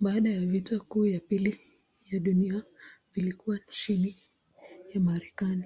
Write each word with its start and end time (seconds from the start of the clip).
Baada 0.00 0.30
ya 0.30 0.40
vita 0.40 0.78
kuu 0.78 1.06
ya 1.06 1.20
pili 1.20 1.60
ya 2.10 2.18
dunia 2.18 2.62
vilikuwa 3.14 3.58
chini 3.68 4.16
ya 4.94 5.00
Marekani. 5.00 5.64